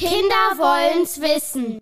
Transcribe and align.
Kinder 0.00 0.56
wollen's 0.56 1.20
wissen. 1.20 1.78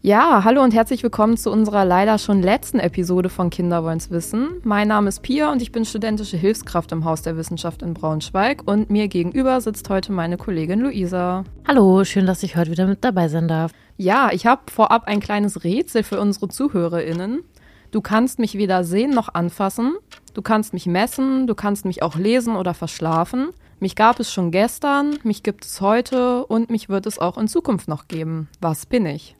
Ja, 0.00 0.44
hallo 0.44 0.62
und 0.62 0.72
herzlich 0.72 1.02
willkommen 1.02 1.36
zu 1.36 1.50
unserer 1.50 1.84
leider 1.84 2.16
schon 2.18 2.40
letzten 2.40 2.78
Episode 2.78 3.30
von 3.30 3.50
Kinder 3.50 3.82
wollen's 3.82 4.12
wissen. 4.12 4.60
Mein 4.62 4.86
Name 4.86 5.08
ist 5.08 5.22
Pia 5.22 5.50
und 5.50 5.60
ich 5.60 5.72
bin 5.72 5.84
studentische 5.84 6.36
Hilfskraft 6.36 6.92
im 6.92 7.04
Haus 7.04 7.22
der 7.22 7.36
Wissenschaft 7.36 7.82
in 7.82 7.94
Braunschweig 7.94 8.62
und 8.64 8.90
mir 8.90 9.08
gegenüber 9.08 9.60
sitzt 9.60 9.90
heute 9.90 10.12
meine 10.12 10.36
Kollegin 10.36 10.78
Luisa. 10.78 11.42
Hallo, 11.66 12.04
schön, 12.04 12.26
dass 12.26 12.44
ich 12.44 12.56
heute 12.56 12.70
wieder 12.70 12.86
mit 12.86 13.02
dabei 13.02 13.26
sein 13.26 13.48
darf. 13.48 13.72
Ja, 13.96 14.30
ich 14.30 14.46
habe 14.46 14.70
vorab 14.70 15.08
ein 15.08 15.18
kleines 15.18 15.64
Rätsel 15.64 16.04
für 16.04 16.20
unsere 16.20 16.46
ZuhörerInnen. 16.46 17.42
Du 17.90 18.00
kannst 18.00 18.38
mich 18.38 18.54
weder 18.54 18.84
sehen 18.84 19.10
noch 19.10 19.34
anfassen, 19.34 19.96
du 20.32 20.42
kannst 20.42 20.74
mich 20.74 20.86
messen, 20.86 21.48
du 21.48 21.56
kannst 21.56 21.86
mich 21.86 22.04
auch 22.04 22.14
lesen 22.14 22.54
oder 22.54 22.72
verschlafen. 22.72 23.48
Mich 23.80 23.94
gab 23.94 24.18
es 24.18 24.32
schon 24.32 24.50
gestern, 24.50 25.18
mich 25.22 25.44
gibt 25.44 25.64
es 25.64 25.80
heute 25.80 26.44
und 26.46 26.68
mich 26.68 26.88
wird 26.88 27.06
es 27.06 27.20
auch 27.20 27.38
in 27.38 27.46
Zukunft 27.46 27.86
noch 27.86 28.08
geben. 28.08 28.48
Was 28.60 28.86
bin 28.86 29.06
ich? 29.06 29.36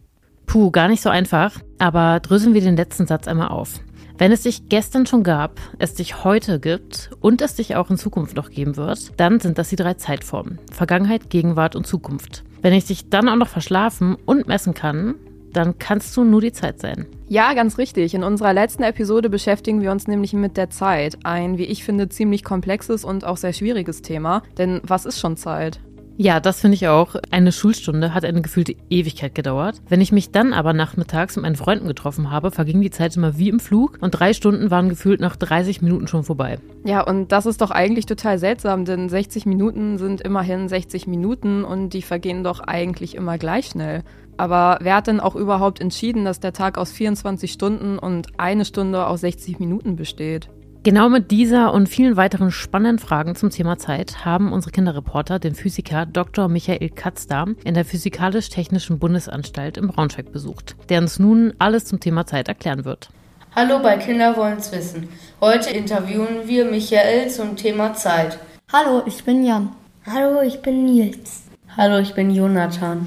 Puh, 0.46 0.70
gar 0.70 0.86
nicht 0.86 1.02
so 1.02 1.08
einfach, 1.08 1.58
aber 1.78 2.20
dröseln 2.20 2.54
wir 2.54 2.60
den 2.60 2.76
letzten 2.76 3.08
Satz 3.08 3.26
einmal 3.26 3.48
auf. 3.48 3.80
Wenn 4.16 4.30
es 4.30 4.42
dich 4.42 4.68
gestern 4.68 5.06
schon 5.06 5.24
gab, 5.24 5.60
es 5.78 5.94
dich 5.94 6.22
heute 6.22 6.60
gibt 6.60 7.10
und 7.20 7.42
es 7.42 7.56
dich 7.56 7.74
auch 7.74 7.90
in 7.90 7.98
Zukunft 7.98 8.36
noch 8.36 8.50
geben 8.50 8.76
wird, 8.76 9.12
dann 9.18 9.40
sind 9.40 9.58
das 9.58 9.70
die 9.70 9.76
drei 9.76 9.94
Zeitformen. 9.94 10.60
Vergangenheit, 10.72 11.30
Gegenwart 11.30 11.74
und 11.74 11.86
Zukunft. 11.86 12.44
Wenn 12.62 12.74
ich 12.74 12.84
dich 12.84 13.08
dann 13.08 13.28
auch 13.28 13.36
noch 13.36 13.48
verschlafen 13.48 14.16
und 14.24 14.46
messen 14.46 14.72
kann, 14.72 15.16
dann 15.52 15.78
kannst 15.78 16.16
du 16.16 16.24
nur 16.24 16.40
die 16.40 16.52
Zeit 16.52 16.80
sein. 16.80 17.06
Ja, 17.28 17.52
ganz 17.54 17.78
richtig. 17.78 18.14
In 18.14 18.22
unserer 18.22 18.52
letzten 18.52 18.82
Episode 18.82 19.28
beschäftigen 19.28 19.82
wir 19.82 19.90
uns 19.90 20.08
nämlich 20.08 20.32
mit 20.32 20.56
der 20.56 20.70
Zeit. 20.70 21.18
Ein, 21.24 21.58
wie 21.58 21.64
ich 21.64 21.84
finde, 21.84 22.08
ziemlich 22.08 22.44
komplexes 22.44 23.04
und 23.04 23.24
auch 23.24 23.36
sehr 23.36 23.52
schwieriges 23.52 24.02
Thema. 24.02 24.42
Denn 24.56 24.80
was 24.84 25.04
ist 25.04 25.20
schon 25.20 25.36
Zeit? 25.36 25.80
Ja, 26.20 26.40
das 26.40 26.60
finde 26.60 26.74
ich 26.74 26.88
auch. 26.88 27.14
Eine 27.30 27.52
Schulstunde 27.52 28.12
hat 28.12 28.24
eine 28.24 28.42
gefühlte 28.42 28.74
Ewigkeit 28.90 29.36
gedauert. 29.36 29.80
Wenn 29.88 30.00
ich 30.00 30.10
mich 30.10 30.32
dann 30.32 30.52
aber 30.52 30.72
nachmittags 30.72 31.36
mit 31.36 31.44
meinen 31.44 31.54
Freunden 31.54 31.86
getroffen 31.86 32.32
habe, 32.32 32.50
verging 32.50 32.80
die 32.80 32.90
Zeit 32.90 33.16
immer 33.16 33.38
wie 33.38 33.48
im 33.48 33.60
Flug 33.60 33.98
und 34.00 34.10
drei 34.10 34.32
Stunden 34.32 34.72
waren 34.72 34.88
gefühlt 34.88 35.20
nach 35.20 35.36
30 35.36 35.80
Minuten 35.80 36.08
schon 36.08 36.24
vorbei. 36.24 36.58
Ja, 36.84 37.02
und 37.02 37.30
das 37.30 37.46
ist 37.46 37.60
doch 37.60 37.70
eigentlich 37.70 38.06
total 38.06 38.40
seltsam, 38.40 38.84
denn 38.84 39.08
60 39.08 39.46
Minuten 39.46 39.96
sind 39.96 40.20
immerhin 40.20 40.68
60 40.68 41.06
Minuten 41.06 41.62
und 41.62 41.90
die 41.90 42.02
vergehen 42.02 42.42
doch 42.42 42.58
eigentlich 42.58 43.14
immer 43.14 43.38
gleich 43.38 43.66
schnell. 43.66 44.02
Aber 44.36 44.78
wer 44.80 44.96
hat 44.96 45.06
denn 45.06 45.20
auch 45.20 45.36
überhaupt 45.36 45.80
entschieden, 45.80 46.24
dass 46.24 46.40
der 46.40 46.52
Tag 46.52 46.78
aus 46.78 46.90
24 46.90 47.52
Stunden 47.52 47.96
und 47.96 48.40
eine 48.40 48.64
Stunde 48.64 49.06
aus 49.06 49.20
60 49.20 49.60
Minuten 49.60 49.94
besteht? 49.94 50.48
Genau 50.84 51.08
mit 51.08 51.32
dieser 51.32 51.72
und 51.74 51.88
vielen 51.88 52.16
weiteren 52.16 52.52
spannenden 52.52 53.00
Fragen 53.00 53.34
zum 53.34 53.50
Thema 53.50 53.78
Zeit 53.78 54.24
haben 54.24 54.52
unsere 54.52 54.70
Kinderreporter 54.70 55.40
den 55.40 55.56
Physiker 55.56 56.06
Dr. 56.06 56.46
Michael 56.48 56.90
Katzdam 56.90 57.56
in 57.64 57.74
der 57.74 57.84
Physikalisch-Technischen 57.84 59.00
Bundesanstalt 59.00 59.76
in 59.76 59.88
Braunschweig 59.88 60.30
besucht, 60.30 60.76
der 60.88 61.00
uns 61.00 61.18
nun 61.18 61.52
alles 61.58 61.84
zum 61.84 61.98
Thema 61.98 62.26
Zeit 62.26 62.46
erklären 62.46 62.84
wird. 62.84 63.10
Hallo 63.56 63.80
bei 63.80 63.96
Kinder 63.96 64.36
wollen's 64.36 64.70
wissen. 64.70 65.08
Heute 65.40 65.70
interviewen 65.70 66.46
wir 66.46 66.64
Michael 66.64 67.28
zum 67.28 67.56
Thema 67.56 67.94
Zeit. 67.94 68.38
Hallo, 68.72 69.02
ich 69.04 69.24
bin 69.24 69.44
Jan. 69.44 69.70
Hallo, 70.06 70.42
ich 70.42 70.62
bin 70.62 70.84
Nils. 70.84 71.42
Hallo, 71.76 71.98
ich 71.98 72.14
bin 72.14 72.30
Jonathan. 72.30 73.04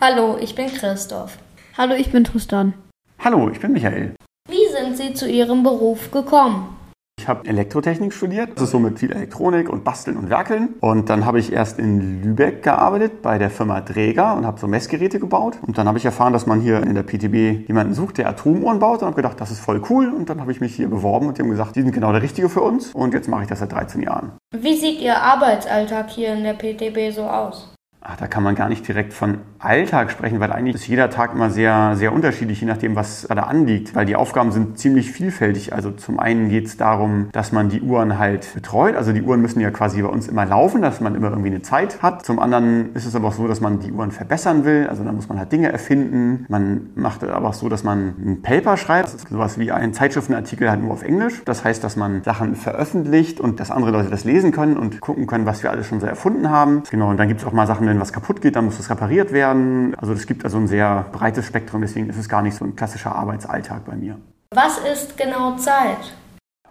Hallo, 0.00 0.38
ich 0.40 0.54
bin 0.54 0.68
Christoph. 0.68 1.36
Hallo, 1.76 1.94
ich 1.94 2.12
bin 2.12 2.22
Tristan. 2.22 2.74
Hallo, 3.18 3.50
ich 3.50 3.58
bin 3.58 3.72
Michael. 3.72 4.14
Wie 4.48 4.72
sind 4.72 4.96
Sie 4.96 5.14
zu 5.14 5.28
Ihrem 5.28 5.64
Beruf 5.64 6.12
gekommen? 6.12 6.77
Ich 7.18 7.26
habe 7.26 7.48
Elektrotechnik 7.48 8.14
studiert, 8.14 8.58
ist 8.60 8.70
so 8.70 8.78
mit 8.78 9.00
viel 9.00 9.10
Elektronik 9.10 9.68
und 9.68 9.82
Basteln 9.82 10.16
und 10.16 10.30
Werkeln. 10.30 10.76
Und 10.80 11.10
dann 11.10 11.26
habe 11.26 11.40
ich 11.40 11.52
erst 11.52 11.78
in 11.78 12.22
Lübeck 12.22 12.62
gearbeitet 12.62 13.22
bei 13.22 13.38
der 13.38 13.50
Firma 13.50 13.80
Dräger 13.80 14.36
und 14.36 14.46
habe 14.46 14.60
so 14.60 14.68
Messgeräte 14.68 15.18
gebaut. 15.18 15.58
Und 15.66 15.76
dann 15.76 15.88
habe 15.88 15.98
ich 15.98 16.04
erfahren, 16.04 16.32
dass 16.32 16.46
man 16.46 16.60
hier 16.60 16.80
in 16.80 16.94
der 16.94 17.02
PTB 17.02 17.66
jemanden 17.68 17.92
sucht, 17.92 18.18
der 18.18 18.28
Atomuhren 18.28 18.78
baut. 18.78 19.00
Und 19.00 19.06
habe 19.06 19.16
gedacht, 19.16 19.40
das 19.40 19.50
ist 19.50 19.58
voll 19.58 19.82
cool. 19.90 20.08
Und 20.08 20.30
dann 20.30 20.40
habe 20.40 20.52
ich 20.52 20.60
mich 20.60 20.74
hier 20.74 20.88
beworben 20.88 21.26
und 21.26 21.36
die 21.36 21.42
haben 21.42 21.50
gesagt, 21.50 21.74
die 21.74 21.82
sind 21.82 21.92
genau 21.92 22.12
der 22.12 22.22
Richtige 22.22 22.48
für 22.48 22.60
uns. 22.60 22.94
Und 22.94 23.12
jetzt 23.12 23.28
mache 23.28 23.42
ich 23.42 23.48
das 23.48 23.58
seit 23.58 23.72
13 23.72 24.00
Jahren. 24.02 24.32
Wie 24.56 24.76
sieht 24.76 25.00
Ihr 25.00 25.20
Arbeitsalltag 25.20 26.10
hier 26.10 26.32
in 26.32 26.44
der 26.44 26.54
PTB 26.54 27.12
so 27.14 27.22
aus? 27.22 27.74
Ach, 28.00 28.16
da 28.16 28.28
kann 28.28 28.44
man 28.44 28.54
gar 28.54 28.68
nicht 28.68 28.86
direkt 28.86 29.12
von 29.12 29.38
Alltag 29.58 30.12
sprechen, 30.12 30.38
weil 30.38 30.52
eigentlich 30.52 30.76
ist 30.76 30.86
jeder 30.86 31.10
Tag 31.10 31.34
immer 31.34 31.50
sehr, 31.50 31.96
sehr 31.96 32.12
unterschiedlich, 32.12 32.60
je 32.60 32.66
nachdem, 32.66 32.94
was 32.94 33.26
da 33.28 33.42
anliegt. 33.42 33.96
Weil 33.96 34.06
die 34.06 34.14
Aufgaben 34.14 34.52
sind 34.52 34.78
ziemlich 34.78 35.10
vielfältig. 35.10 35.72
Also 35.72 35.90
zum 35.90 36.20
einen 36.20 36.48
geht 36.48 36.66
es 36.66 36.76
darum, 36.76 37.28
dass 37.32 37.50
man 37.50 37.68
die 37.68 37.80
Uhren 37.82 38.18
halt 38.18 38.54
betreut. 38.54 38.94
Also 38.94 39.12
die 39.12 39.22
Uhren 39.22 39.42
müssen 39.42 39.60
ja 39.60 39.72
quasi 39.72 40.00
bei 40.00 40.08
uns 40.08 40.28
immer 40.28 40.46
laufen, 40.46 40.80
dass 40.80 41.00
man 41.00 41.16
immer 41.16 41.30
irgendwie 41.30 41.48
eine 41.48 41.62
Zeit 41.62 42.00
hat. 42.00 42.24
Zum 42.24 42.38
anderen 42.38 42.94
ist 42.94 43.04
es 43.04 43.16
aber 43.16 43.28
auch 43.28 43.32
so, 43.32 43.48
dass 43.48 43.60
man 43.60 43.80
die 43.80 43.90
Uhren 43.90 44.12
verbessern 44.12 44.64
will. 44.64 44.86
Also 44.88 45.02
da 45.02 45.10
muss 45.10 45.28
man 45.28 45.38
halt 45.38 45.50
Dinge 45.50 45.72
erfinden. 45.72 46.46
Man 46.48 46.90
macht 46.94 47.24
aber 47.24 47.48
auch 47.48 47.54
so, 47.54 47.68
dass 47.68 47.82
man 47.82 48.14
ein 48.24 48.42
Paper 48.42 48.76
schreibt. 48.76 49.06
Das 49.06 49.14
ist 49.14 49.28
sowas 49.28 49.58
wie 49.58 49.72
ein 49.72 49.92
Zeitschriftenartikel 49.92 50.70
halt 50.70 50.80
nur 50.80 50.92
auf 50.92 51.02
Englisch. 51.02 51.42
Das 51.44 51.64
heißt, 51.64 51.82
dass 51.82 51.96
man 51.96 52.22
Sachen 52.22 52.54
veröffentlicht 52.54 53.40
und 53.40 53.58
dass 53.58 53.72
andere 53.72 53.90
Leute 53.90 54.08
das 54.08 54.22
lesen 54.22 54.52
können 54.52 54.76
und 54.76 55.00
gucken 55.00 55.26
können, 55.26 55.46
was 55.46 55.64
wir 55.64 55.72
alles 55.72 55.88
schon 55.88 55.98
so 55.98 56.06
erfunden 56.06 56.48
haben. 56.48 56.84
Genau, 56.90 57.10
und 57.10 57.16
dann 57.16 57.26
gibt 57.26 57.40
es 57.40 57.46
auch 57.46 57.52
mal 57.52 57.66
Sachen, 57.66 57.87
wenn 57.88 58.00
was 58.00 58.12
kaputt 58.12 58.40
geht, 58.40 58.56
dann 58.56 58.64
muss 58.64 58.76
das 58.76 58.90
repariert 58.90 59.32
werden. 59.32 59.94
Also 59.96 60.12
es 60.12 60.26
gibt 60.26 60.44
also 60.44 60.58
ein 60.58 60.68
sehr 60.68 61.06
breites 61.12 61.46
Spektrum, 61.46 61.80
deswegen 61.80 62.08
ist 62.08 62.18
es 62.18 62.28
gar 62.28 62.42
nicht 62.42 62.56
so 62.56 62.64
ein 62.64 62.76
klassischer 62.76 63.14
Arbeitsalltag 63.14 63.84
bei 63.84 63.96
mir. 63.96 64.18
Was 64.54 64.78
ist 64.78 65.16
genau 65.16 65.56
Zeit? 65.56 66.14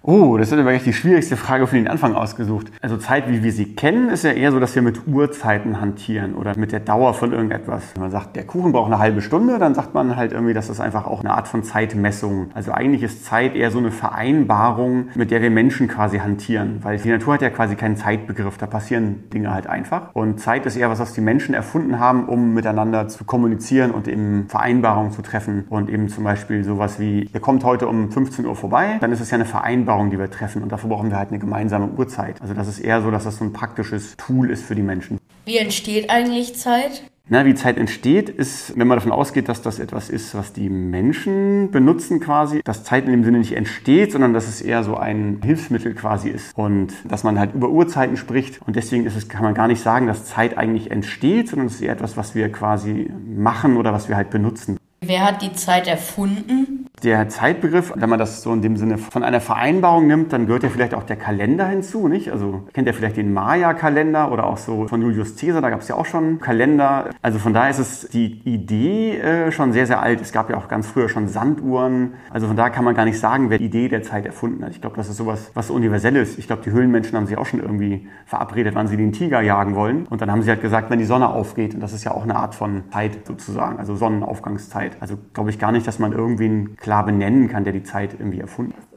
Oh, 0.04 0.38
das 0.38 0.52
ist 0.52 0.60
aber 0.60 0.72
echt 0.72 0.86
die 0.86 0.94
schwierigste 0.94 1.36
Frage 1.36 1.66
für 1.68 1.76
den 1.76 1.88
Anfang 1.88 2.16
ausgesucht. 2.16 2.72
Also 2.82 2.98
Zeit, 2.98 3.30
wie 3.30 3.44
wir 3.44 3.52
sie 3.52 3.76
kennen, 3.76 4.10
ist 4.10 4.24
ja 4.24 4.32
eher 4.32 4.52
so, 4.52 4.60
dass 4.60 4.76
wir 4.76 4.82
mit 4.82 5.08
Uhrzeiten 5.08 5.82
hantieren 5.82 6.36
oder 6.36 6.58
mit 6.58 6.72
der 6.72 6.80
Dauer 6.80 7.14
von 7.14 7.34
irgendetwas. 7.34 7.84
Wenn 7.96 8.04
man 8.04 8.12
sagt, 8.12 8.36
der 8.36 8.46
Kuchen 8.46 8.72
braucht 8.72 8.92
eine 8.92 9.00
halbe 9.00 9.22
Stunde, 9.22 9.58
dann 9.58 9.74
sagt 9.74 9.94
man 9.96 10.16
halt 10.16 10.34
irgendwie, 10.34 10.54
das 10.54 10.70
ist 10.70 10.80
einfach 10.80 11.08
auch 11.08 11.22
eine 11.22 11.32
Art 11.32 11.48
von 11.48 11.64
Zeitmessung. 11.64 12.52
Also 12.54 12.72
eigentlich 12.72 13.04
ist 13.04 13.26
Zeit 13.26 13.56
eher 13.56 13.72
so 13.72 13.80
eine 13.80 13.92
Vereinbarung, 13.92 15.08
mit 15.16 15.32
der 15.32 15.42
wir 15.42 15.50
Menschen 15.50 15.88
quasi 15.88 16.20
hantieren. 16.20 16.80
Weil 16.84 17.00
die 17.00 17.10
Natur 17.10 17.34
hat 17.34 17.42
ja 17.42 17.50
quasi 17.50 17.76
keinen 17.76 17.98
Zeitbegriff, 17.98 18.58
da 18.58 18.68
passieren 18.68 19.30
Dinge 19.34 19.54
halt 19.54 19.68
einfach. 19.68 20.14
Und 20.14 20.40
Zeit 20.40 20.66
ist 20.66 20.78
eher 20.78 20.90
was, 20.90 21.00
was 21.00 21.14
die 21.14 21.22
Menschen 21.22 21.54
erfunden 21.54 22.00
haben, 22.00 22.30
um 22.30 22.54
miteinander 22.54 23.08
zu 23.08 23.26
kommunizieren 23.26 23.92
und 23.92 24.08
eben 24.08 24.46
Vereinbarungen 24.48 25.12
zu 25.12 25.22
treffen. 25.22 25.66
Und 25.70 25.90
eben 25.90 26.08
zum 26.08 26.24
Beispiel 26.24 26.64
sowas 26.64 27.00
wie, 27.00 27.30
ihr 27.34 27.40
kommt 27.42 27.64
heute 27.66 27.88
um 27.88 28.12
15 28.12 28.46
Uhr 28.46 28.56
vorbei, 28.56 28.98
dann 29.02 29.12
ist 29.12 29.20
es 29.20 29.32
ja 29.32 29.36
eine 29.36 29.46
Vereinbarung 29.46 29.87
Vereinbarung, 29.88 30.10
die 30.10 30.20
wir 30.20 30.30
treffen. 30.30 30.64
Und 30.64 30.72
dafür 30.72 30.90
brauchen 30.90 31.10
wir 31.10 31.18
halt 31.18 31.30
eine 31.30 31.40
gemeinsame 31.40 31.88
Uhrzeit. 31.98 32.42
Also 32.42 32.54
das 32.54 32.68
ist 32.68 32.80
eher 32.80 33.02
so, 33.02 33.10
dass 33.10 33.24
das 33.24 33.38
so 33.38 33.46
ein 33.46 33.54
praktisches 33.54 34.18
Tool 34.18 34.50
ist 34.50 34.66
für 34.66 34.76
die 34.76 34.82
Menschen. 34.82 35.18
Wie 35.46 35.58
entsteht 35.58 36.10
eigentlich 36.10 36.56
Zeit? 36.56 37.04
Na, 37.30 37.46
wie 37.46 37.56
Zeit 37.56 37.78
entsteht, 37.78 38.30
ist, 38.30 38.78
wenn 38.78 38.88
man 38.88 38.98
davon 38.98 39.12
ausgeht, 39.12 39.50
dass 39.50 39.62
das 39.62 39.80
etwas 39.80 40.10
ist, 40.10 40.36
was 40.36 40.54
die 40.54 40.70
Menschen 40.70 41.72
benutzen 41.72 42.22
quasi, 42.22 42.62
dass 42.64 42.86
Zeit 42.86 43.06
in 43.06 43.12
dem 43.12 43.24
Sinne 43.24 43.40
nicht 43.40 43.54
entsteht, 43.54 44.14
sondern 44.14 44.34
dass 44.34 44.48
es 44.48 44.62
eher 44.62 44.84
so 44.84 44.96
ein 44.96 45.40
Hilfsmittel 45.44 45.94
quasi 45.94 46.30
ist 46.30 46.58
und 46.58 46.94
dass 47.06 47.26
man 47.26 47.38
halt 47.38 47.54
über 47.54 47.70
Uhrzeiten 47.70 48.16
spricht 48.16 48.62
und 48.66 48.78
deswegen 48.78 49.06
ist 49.06 49.18
es, 49.18 49.28
kann 49.28 49.44
man 49.44 49.54
gar 49.54 49.68
nicht 49.68 49.82
sagen, 49.82 50.08
dass 50.08 50.24
Zeit 50.24 50.58
eigentlich 50.58 50.90
entsteht, 50.90 51.50
sondern 51.50 51.68
es 51.68 51.76
ist 51.76 51.82
eher 51.82 51.94
etwas, 51.94 52.16
was 52.16 52.34
wir 52.34 52.50
quasi 52.50 53.12
machen 53.26 53.76
oder 53.76 53.92
was 53.92 54.08
wir 54.08 54.16
halt 54.16 54.30
benutzen. 54.30 54.78
Wer 55.02 55.26
hat 55.26 55.42
die 55.42 55.52
Zeit 55.52 55.90
erfunden? 55.90 56.87
Der 57.04 57.30
Zeitbegriff, 57.30 57.94
wenn 57.96 58.10
man 58.10 58.18
das 58.18 58.42
so 58.42 58.52
in 58.52 58.64
dem 58.64 58.76
Sinne 58.76 58.98
von 58.98 59.24
einer 59.24 59.40
Vereinbarung 59.40 60.08
nimmt, 60.08 60.34
dann 60.34 60.48
gehört 60.48 60.64
ja 60.64 60.70
vielleicht 60.70 60.96
auch 60.96 61.04
der 61.04 61.16
Kalender 61.16 61.68
hinzu, 61.68 62.08
nicht? 62.08 62.32
Also 62.32 62.64
kennt 62.74 62.88
ihr 62.88 62.94
vielleicht 62.96 63.18
den 63.18 63.34
Maya-Kalender 63.34 64.32
oder 64.32 64.48
auch 64.48 64.58
so 64.58 64.88
von 64.88 65.04
Julius 65.04 65.36
Caesar, 65.36 65.62
da 65.62 65.70
gab 65.70 65.82
es 65.82 65.90
ja 65.90 65.96
auch 65.96 66.08
schon 66.08 66.40
Kalender. 66.40 67.12
Also 67.22 67.38
von 67.38 67.54
daher 67.54 67.70
ist 67.70 67.78
es 67.78 68.10
die 68.10 68.42
Idee 68.46 69.20
äh, 69.20 69.52
schon 69.52 69.74
sehr, 69.74 69.86
sehr 69.86 70.02
alt. 70.02 70.22
Es 70.22 70.32
gab 70.32 70.50
ja 70.50 70.58
auch 70.58 70.68
ganz 70.68 70.88
früher 70.88 71.08
schon 71.08 71.28
Sanduhren. 71.28 72.14
Also 72.32 72.48
von 72.48 72.56
daher 72.56 72.72
kann 72.72 72.84
man 72.84 72.96
gar 72.96 73.06
nicht 73.06 73.20
sagen, 73.20 73.52
wer 73.52 73.60
die 73.60 73.66
Idee 73.66 73.90
der 73.90 74.02
Zeit 74.02 74.26
erfunden 74.26 74.66
hat. 74.66 74.72
Ich 74.72 74.82
glaube, 74.82 74.96
das 74.96 75.08
ist 75.08 75.18
sowas, 75.18 75.52
was 75.54 75.70
universell 75.70 76.16
ist. 76.16 76.40
Ich 76.40 76.48
glaube, 76.48 76.64
die 76.64 76.72
Höhlenmenschen 76.72 77.16
haben 77.16 77.28
sich 77.28 77.38
auch 77.38 77.46
schon 77.46 77.60
irgendwie 77.60 78.08
verabredet, 78.26 78.74
wann 78.74 78.88
sie 78.88 78.98
den 78.98 79.12
Tiger 79.12 79.42
jagen 79.42 79.76
wollen. 79.76 80.08
Und 80.08 80.22
dann 80.22 80.32
haben 80.32 80.42
sie 80.42 80.50
halt 80.50 80.62
gesagt, 80.62 80.90
wenn 80.90 80.98
die 80.98 81.06
Sonne 81.06 81.30
aufgeht. 81.30 81.76
Und 81.76 81.82
das 81.82 81.94
ist 81.94 82.06
ja 82.06 82.12
auch 82.12 82.24
eine 82.24 82.38
Art 82.38 82.56
von 82.56 82.86
Zeit 82.92 83.28
sozusagen, 83.28 83.78
also 83.78 83.96
Sonnenaufgangszeit. 83.96 84.98
Also 85.00 85.16
glaube 85.34 85.52
ich 85.52 85.60
gar 85.60 85.72
nicht, 85.72 85.86
dass 85.86 86.00
man 86.00 86.12
irgendwen 86.12 86.76
klar 86.88 87.06
benennen 87.06 87.50
kann, 87.50 87.66
der 87.66 87.74
die 87.74 87.84
Zeit 87.84 88.14
irgendwie 88.18 88.40
erfunden 88.40 88.74
hat. 88.78 88.88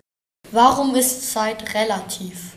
Warum 0.52 0.94
ist 0.94 1.32
Zeit 1.32 1.74
relativ? 1.74 2.54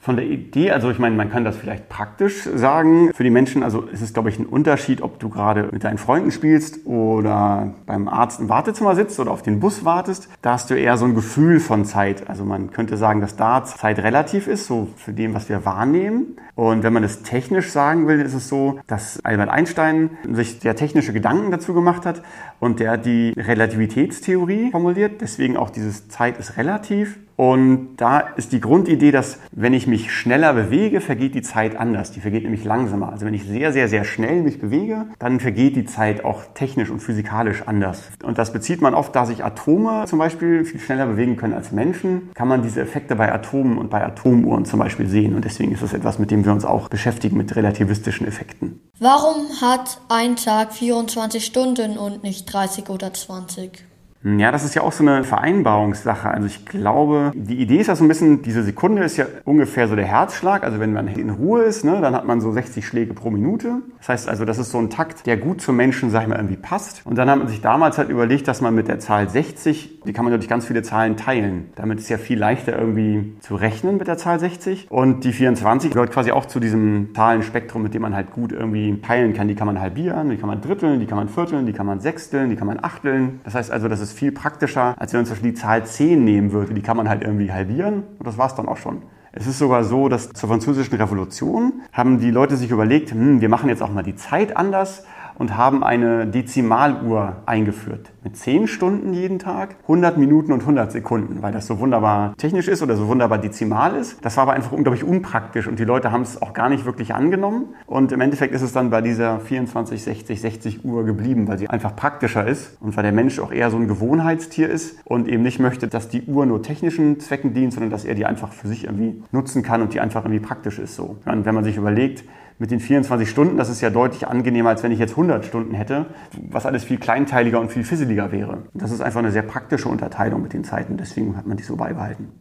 Von 0.00 0.14
der 0.14 0.24
Idee, 0.24 0.70
also 0.70 0.88
ich 0.90 1.00
meine, 1.00 1.16
man 1.16 1.30
kann 1.30 1.44
das 1.44 1.56
vielleicht 1.56 1.88
praktisch 1.88 2.48
sagen. 2.54 3.10
Für 3.12 3.24
die 3.24 3.30
Menschen, 3.30 3.64
also 3.64 3.82
ist 3.82 4.00
es, 4.00 4.14
glaube 4.14 4.28
ich, 4.28 4.38
ein 4.38 4.46
Unterschied, 4.46 5.02
ob 5.02 5.18
du 5.18 5.28
gerade 5.28 5.68
mit 5.72 5.82
deinen 5.82 5.98
Freunden 5.98 6.30
spielst 6.30 6.86
oder 6.86 7.74
beim 7.84 8.08
Arzt 8.08 8.38
im 8.38 8.48
Wartezimmer 8.48 8.94
sitzt 8.94 9.18
oder 9.18 9.32
auf 9.32 9.42
den 9.42 9.58
Bus 9.58 9.84
wartest. 9.84 10.28
Da 10.40 10.52
hast 10.52 10.70
du 10.70 10.74
eher 10.74 10.96
so 10.96 11.04
ein 11.04 11.16
Gefühl 11.16 11.58
von 11.58 11.84
Zeit. 11.84 12.30
Also 12.30 12.44
man 12.44 12.70
könnte 12.70 12.96
sagen, 12.96 13.20
dass 13.20 13.34
da 13.34 13.64
Zeit 13.64 13.98
relativ 13.98 14.46
ist, 14.46 14.66
so 14.66 14.86
für 14.96 15.12
dem, 15.12 15.34
was 15.34 15.48
wir 15.48 15.64
wahrnehmen. 15.64 16.36
Und 16.54 16.84
wenn 16.84 16.92
man 16.92 17.04
es 17.04 17.22
technisch 17.22 17.70
sagen 17.70 18.06
will, 18.06 18.20
ist 18.20 18.34
es 18.34 18.48
so, 18.48 18.78
dass 18.86 19.24
Albert 19.24 19.50
Einstein 19.50 20.10
sich 20.32 20.60
sehr 20.60 20.76
technische 20.76 21.12
Gedanken 21.12 21.50
dazu 21.50 21.74
gemacht 21.74 22.06
hat 22.06 22.22
und 22.60 22.80
der 22.80 22.96
die 22.96 23.32
Relativitätstheorie 23.36 24.70
formuliert. 24.70 25.20
Deswegen 25.20 25.56
auch 25.56 25.70
dieses 25.70 26.08
Zeit 26.08 26.38
ist 26.38 26.56
relativ. 26.56 27.18
Und 27.36 27.98
da 27.98 28.18
ist 28.18 28.50
die 28.50 28.60
Grundidee, 28.60 29.12
dass 29.12 29.38
wenn 29.52 29.72
ich 29.72 29.86
mich 29.86 30.12
schneller 30.12 30.54
bewege, 30.54 31.00
vergeht 31.00 31.36
die 31.36 31.42
Zeit 31.42 31.76
anders. 31.76 32.10
Die 32.10 32.18
vergeht 32.18 32.42
nämlich 32.42 32.64
langsamer. 32.64 33.12
Also 33.12 33.26
wenn 33.26 33.34
ich 33.34 33.44
sehr, 33.44 33.72
sehr, 33.72 33.86
sehr 33.86 34.02
schnell 34.02 34.42
mich 34.42 34.58
bewege, 34.58 35.06
dann 35.20 35.38
vergeht 35.38 35.76
die 35.76 35.84
Zeit 35.84 36.24
auch 36.24 36.42
technisch 36.54 36.90
und 36.90 36.98
physikalisch 36.98 37.62
anders. 37.64 38.10
Und 38.24 38.38
das 38.38 38.52
bezieht 38.52 38.80
man 38.80 38.92
oft, 38.92 39.14
da 39.14 39.24
sich 39.24 39.44
Atome 39.44 40.04
zum 40.06 40.18
Beispiel 40.18 40.64
viel 40.64 40.80
schneller 40.80 41.06
bewegen 41.06 41.36
können 41.36 41.54
als 41.54 41.70
Menschen, 41.70 42.30
kann 42.34 42.48
man 42.48 42.62
diese 42.62 42.80
Effekte 42.80 43.14
bei 43.14 43.32
Atomen 43.32 43.78
und 43.78 43.88
bei 43.88 44.04
Atomuhren 44.04 44.64
zum 44.64 44.80
Beispiel 44.80 45.06
sehen. 45.06 45.36
Und 45.36 45.44
deswegen 45.44 45.70
ist 45.70 45.84
das 45.84 45.94
etwas, 45.94 46.18
mit 46.18 46.32
dem 46.32 46.44
wir 46.44 46.50
uns 46.50 46.64
auch 46.64 46.88
beschäftigen, 46.88 47.36
mit 47.36 47.54
relativistischen 47.54 48.26
Effekten. 48.26 48.80
Warum 49.00 49.60
hat 49.60 49.98
ein 50.08 50.34
Tag 50.34 50.72
24 50.72 51.44
Stunden 51.46 51.96
und 51.96 52.24
nicht 52.24 52.52
30 52.52 52.88
oder 52.88 53.14
20? 53.14 53.87
Ja, 54.24 54.50
das 54.50 54.64
ist 54.64 54.74
ja 54.74 54.82
auch 54.82 54.90
so 54.90 55.04
eine 55.04 55.22
Vereinbarungssache. 55.22 56.28
Also 56.28 56.46
ich 56.46 56.66
glaube, 56.66 57.30
die 57.36 57.60
Idee 57.60 57.76
ist 57.76 57.86
ja 57.86 57.94
so 57.94 58.04
ein 58.04 58.08
bisschen, 58.08 58.42
diese 58.42 58.64
Sekunde 58.64 59.04
ist 59.04 59.16
ja 59.16 59.26
ungefähr 59.44 59.86
so 59.86 59.94
der 59.94 60.06
Herzschlag. 60.06 60.64
Also 60.64 60.80
wenn 60.80 60.92
man 60.92 61.06
in 61.06 61.30
Ruhe 61.30 61.62
ist, 61.62 61.84
ne, 61.84 62.00
dann 62.00 62.16
hat 62.16 62.26
man 62.26 62.40
so 62.40 62.50
60 62.50 62.84
Schläge 62.84 63.14
pro 63.14 63.30
Minute. 63.30 63.76
Das 63.98 64.08
heißt 64.08 64.28
also, 64.28 64.44
das 64.44 64.58
ist 64.58 64.72
so 64.72 64.78
ein 64.78 64.90
Takt, 64.90 65.26
der 65.26 65.36
gut 65.36 65.60
zum 65.60 65.76
Menschen, 65.76 66.10
sag 66.10 66.22
ich 66.22 66.28
mal, 66.28 66.34
irgendwie 66.34 66.56
passt. 66.56 67.02
Und 67.04 67.16
dann 67.16 67.30
hat 67.30 67.38
man 67.38 67.46
sich 67.46 67.60
damals 67.60 67.96
halt 67.96 68.08
überlegt, 68.08 68.48
dass 68.48 68.60
man 68.60 68.74
mit 68.74 68.88
der 68.88 68.98
Zahl 68.98 69.28
60, 69.28 70.00
die 70.04 70.12
kann 70.12 70.24
man 70.24 70.34
durch 70.34 70.48
ganz 70.48 70.66
viele 70.66 70.82
Zahlen 70.82 71.16
teilen. 71.16 71.70
Damit 71.76 72.00
ist 72.00 72.08
ja 72.08 72.18
viel 72.18 72.38
leichter 72.38 72.76
irgendwie 72.76 73.36
zu 73.38 73.54
rechnen 73.54 73.98
mit 73.98 74.08
der 74.08 74.18
Zahl 74.18 74.40
60. 74.40 74.90
Und 74.90 75.22
die 75.22 75.32
24 75.32 75.92
gehört 75.92 76.10
quasi 76.10 76.32
auch 76.32 76.46
zu 76.46 76.58
diesem 76.58 77.14
Zahlenspektrum, 77.14 77.84
mit 77.84 77.94
dem 77.94 78.02
man 78.02 78.16
halt 78.16 78.32
gut 78.32 78.50
irgendwie 78.50 79.00
teilen 79.00 79.32
kann. 79.32 79.46
Die 79.46 79.54
kann 79.54 79.68
man 79.68 79.80
halbieren, 79.80 80.30
die 80.30 80.38
kann 80.38 80.48
man 80.48 80.60
dritteln, 80.60 80.98
die 80.98 81.06
kann 81.06 81.18
man 81.18 81.28
vierteln, 81.28 81.66
die 81.66 81.72
kann 81.72 81.86
man 81.86 82.00
sechsteln, 82.00 82.50
die 82.50 82.56
kann 82.56 82.66
man 82.66 82.80
achteln. 82.82 83.40
Das 83.44 83.54
heißt 83.54 83.70
also, 83.70 83.86
das 83.86 84.00
ist 84.00 84.07
ist 84.08 84.18
viel 84.18 84.32
praktischer, 84.32 84.94
als 84.98 85.12
wenn 85.12 85.20
man 85.20 85.26
zum 85.26 85.34
Beispiel 85.34 85.52
die 85.52 85.58
Zahl 85.58 85.84
10 85.84 86.24
nehmen 86.24 86.52
würde. 86.52 86.74
Die 86.74 86.82
kann 86.82 86.96
man 86.96 87.08
halt 87.08 87.22
irgendwie 87.22 87.52
halbieren 87.52 88.04
und 88.18 88.26
das 88.26 88.38
war 88.38 88.46
es 88.46 88.54
dann 88.54 88.68
auch 88.68 88.76
schon. 88.76 89.02
Es 89.32 89.46
ist 89.46 89.58
sogar 89.58 89.84
so, 89.84 90.08
dass 90.08 90.30
zur 90.30 90.48
französischen 90.48 90.96
Revolution 90.96 91.82
haben 91.92 92.18
die 92.18 92.30
Leute 92.30 92.56
sich 92.56 92.70
überlegt, 92.70 93.12
hm, 93.12 93.40
wir 93.40 93.48
machen 93.48 93.68
jetzt 93.68 93.82
auch 93.82 93.92
mal 93.92 94.02
die 94.02 94.16
Zeit 94.16 94.56
anders 94.56 95.04
und 95.38 95.56
haben 95.56 95.84
eine 95.84 96.26
Dezimaluhr 96.26 97.36
eingeführt. 97.46 98.10
Mit 98.22 98.36
10 98.36 98.66
Stunden 98.66 99.14
jeden 99.14 99.38
Tag, 99.38 99.76
100 99.82 100.18
Minuten 100.18 100.52
und 100.52 100.60
100 100.60 100.92
Sekunden, 100.92 101.42
weil 101.42 101.52
das 101.52 101.66
so 101.66 101.78
wunderbar 101.78 102.34
technisch 102.36 102.68
ist 102.68 102.82
oder 102.82 102.96
so 102.96 103.08
wunderbar 103.08 103.38
dezimal 103.38 103.94
ist. 103.94 104.24
Das 104.24 104.36
war 104.36 104.42
aber 104.42 104.52
einfach 104.52 104.72
unglaublich 104.72 105.04
unpraktisch 105.04 105.66
und 105.66 105.78
die 105.78 105.84
Leute 105.84 106.12
haben 106.12 106.22
es 106.22 106.42
auch 106.42 106.52
gar 106.52 106.68
nicht 106.68 106.84
wirklich 106.84 107.14
angenommen. 107.14 107.74
Und 107.86 108.12
im 108.12 108.20
Endeffekt 108.20 108.54
ist 108.54 108.62
es 108.62 108.72
dann 108.72 108.90
bei 108.90 109.00
dieser 109.00 109.40
24, 109.40 110.02
60, 110.02 110.40
60 110.40 110.84
Uhr 110.84 111.04
geblieben, 111.04 111.48
weil 111.48 111.58
sie 111.58 111.68
einfach 111.68 111.94
praktischer 111.94 112.46
ist 112.46 112.76
und 112.80 112.96
weil 112.96 113.04
der 113.04 113.12
Mensch 113.12 113.38
auch 113.38 113.52
eher 113.52 113.70
so 113.70 113.76
ein 113.76 113.88
Gewohnheitstier 113.88 114.68
ist 114.68 114.98
und 115.04 115.28
eben 115.28 115.42
nicht 115.42 115.60
möchte, 115.60 115.88
dass 115.88 116.08
die 116.08 116.22
Uhr 116.22 116.46
nur 116.46 116.62
technischen 116.62 117.20
Zwecken 117.20 117.54
dient, 117.54 117.72
sondern 117.72 117.90
dass 117.90 118.04
er 118.04 118.14
die 118.14 118.26
einfach 118.26 118.52
für 118.52 118.68
sich 118.68 118.84
irgendwie 118.84 119.22
nutzen 119.30 119.62
kann 119.62 119.82
und 119.82 119.94
die 119.94 120.00
einfach 120.00 120.24
irgendwie 120.24 120.44
praktisch 120.44 120.78
ist 120.78 120.96
so. 120.96 121.16
Und 121.24 121.44
wenn 121.44 121.54
man 121.54 121.64
sich 121.64 121.76
überlegt, 121.76 122.24
mit 122.58 122.70
den 122.70 122.80
24 122.80 123.28
Stunden, 123.28 123.56
das 123.56 123.68
ist 123.68 123.80
ja 123.80 123.90
deutlich 123.90 124.26
angenehmer, 124.26 124.70
als 124.70 124.82
wenn 124.82 124.92
ich 124.92 124.98
jetzt 124.98 125.12
100 125.12 125.44
Stunden 125.44 125.74
hätte, 125.74 126.06
was 126.50 126.66
alles 126.66 126.84
viel 126.84 126.98
kleinteiliger 126.98 127.60
und 127.60 127.70
viel 127.70 127.84
fisseliger 127.84 128.32
wäre. 128.32 128.64
Das 128.74 128.90
ist 128.90 129.00
einfach 129.00 129.20
eine 129.20 129.32
sehr 129.32 129.42
praktische 129.42 129.88
Unterteilung 129.88 130.42
mit 130.42 130.52
den 130.52 130.64
Zeiten, 130.64 130.96
deswegen 130.96 131.36
hat 131.36 131.46
man 131.46 131.56
die 131.56 131.62
so 131.62 131.76
beibehalten. 131.76 132.32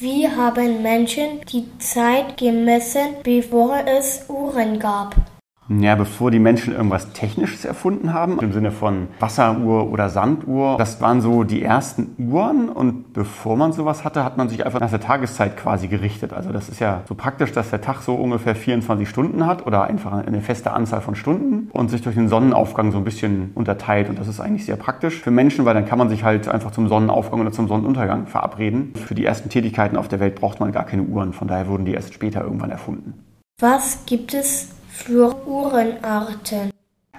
Wie 0.00 0.28
haben 0.28 0.82
Menschen 0.82 1.40
die 1.52 1.66
Zeit 1.78 2.36
gemessen, 2.36 3.14
bevor 3.22 3.76
es 3.86 4.26
Uhren 4.28 4.78
gab? 4.80 5.14
Ja, 5.68 5.94
bevor 5.94 6.30
die 6.30 6.38
Menschen 6.38 6.74
irgendwas 6.74 7.12
Technisches 7.14 7.64
erfunden 7.64 8.12
haben, 8.12 8.38
im 8.40 8.52
Sinne 8.52 8.70
von 8.70 9.08
Wasseruhr 9.18 9.90
oder 9.90 10.10
Sanduhr, 10.10 10.76
das 10.76 11.00
waren 11.00 11.22
so 11.22 11.42
die 11.42 11.62
ersten 11.62 12.14
Uhren 12.18 12.68
und 12.68 13.14
bevor 13.14 13.56
man 13.56 13.72
sowas 13.72 14.04
hatte, 14.04 14.24
hat 14.24 14.36
man 14.36 14.50
sich 14.50 14.66
einfach 14.66 14.80
nach 14.80 14.90
der 14.90 15.00
Tageszeit 15.00 15.56
quasi 15.56 15.88
gerichtet. 15.88 16.34
Also 16.34 16.52
das 16.52 16.68
ist 16.68 16.80
ja 16.80 17.00
so 17.08 17.14
praktisch, 17.14 17.52
dass 17.52 17.70
der 17.70 17.80
Tag 17.80 18.02
so 18.02 18.14
ungefähr 18.14 18.54
24 18.54 19.08
Stunden 19.08 19.46
hat 19.46 19.66
oder 19.66 19.84
einfach 19.84 20.12
eine 20.12 20.42
feste 20.42 20.70
Anzahl 20.72 21.00
von 21.00 21.14
Stunden 21.14 21.70
und 21.72 21.90
sich 21.90 22.02
durch 22.02 22.14
den 22.14 22.28
Sonnenaufgang 22.28 22.92
so 22.92 22.98
ein 22.98 23.04
bisschen 23.04 23.52
unterteilt 23.54 24.10
und 24.10 24.18
das 24.18 24.28
ist 24.28 24.40
eigentlich 24.40 24.66
sehr 24.66 24.76
praktisch 24.76 25.22
für 25.22 25.30
Menschen, 25.30 25.64
weil 25.64 25.72
dann 25.72 25.86
kann 25.86 25.98
man 25.98 26.10
sich 26.10 26.24
halt 26.24 26.46
einfach 26.46 26.72
zum 26.72 26.88
Sonnenaufgang 26.88 27.40
oder 27.40 27.52
zum 27.52 27.68
Sonnenuntergang 27.68 28.26
verabreden. 28.26 28.92
Für 29.06 29.14
die 29.14 29.24
ersten 29.24 29.48
Tätigkeiten 29.48 29.96
auf 29.96 30.08
der 30.08 30.20
Welt 30.20 30.34
braucht 30.34 30.60
man 30.60 30.72
gar 30.72 30.84
keine 30.84 31.04
Uhren, 31.04 31.32
von 31.32 31.48
daher 31.48 31.68
wurden 31.68 31.86
die 31.86 31.94
erst 31.94 32.12
später 32.12 32.42
irgendwann 32.42 32.70
erfunden. 32.70 33.14
Was 33.60 34.04
gibt 34.04 34.34
es 34.34 34.74
für 34.94 35.34
Uhrenarten? 35.46 36.70